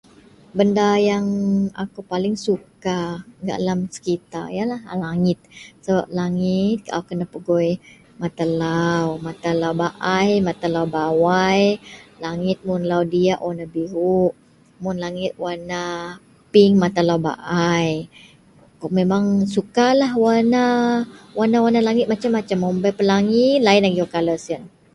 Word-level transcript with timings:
Benda 0.57 0.89
yang 1.11 1.27
akou 1.83 2.03
paling 2.11 2.35
suka 2.47 2.99
gak 3.45 3.57
alam 3.61 3.79
sekitar 3.95 4.45
ialah 4.57 4.81
langit, 5.05 5.39
langit 6.19 6.79
akou 6.87 7.05
kena 7.09 7.25
pegui 7.33 7.69
matalau, 8.21 9.05
matalau 9.27 9.73
baai 9.81 10.29
matalau 10.47 10.85
bawai, 10.95 11.63
langit 12.25 12.57
mun 12.67 12.81
lau 12.91 13.03
diyak 13.13 13.39
warna 13.45 13.65
biruok 13.75 14.33
mun 14.83 14.97
langit 15.03 15.33
warna 15.43 15.81
pink 16.53 16.73
matalau 16.83 17.17
baai 17.27 17.89
akou 18.75 18.89
memang 18.99 19.23
suka 19.55 19.87
lah 20.01 20.11
warna 20.25 20.65
aa 20.83 21.05
warna-warna 21.37 21.79
langit 21.87 22.05
masem-masem 22.11 22.57
mun 22.61 22.75
bei 22.83 22.93
pelangi 22.99 23.47
lain 23.65 23.83
agei 23.87 24.01
kala 24.03 24.11
(colour) 24.15 24.39
siyen. 24.43 24.63